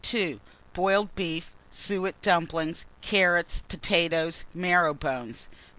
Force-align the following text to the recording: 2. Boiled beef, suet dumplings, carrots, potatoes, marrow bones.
2. 0.03 0.39
Boiled 0.73 1.13
beef, 1.13 1.53
suet 1.69 2.19
dumplings, 2.23 2.85
carrots, 3.01 3.61
potatoes, 3.67 4.45
marrow 4.51 4.95
bones. 4.95 5.47